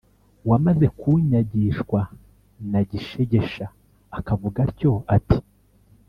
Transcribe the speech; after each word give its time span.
wamaze 0.49 0.85
kunyagishwa 0.99 2.01
na 2.71 2.79
gishegesha 2.89 3.65
akavuga 4.17 4.59
atyo, 4.69 4.91
ati: 5.15 5.37